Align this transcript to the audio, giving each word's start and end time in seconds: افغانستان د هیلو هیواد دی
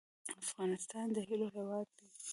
افغانستان 0.43 1.05
د 1.15 1.17
هیلو 1.27 1.47
هیواد 1.55 1.87
دی 1.97 2.07